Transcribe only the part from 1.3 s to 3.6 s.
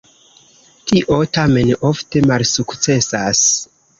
tamen ofte malsukcesas.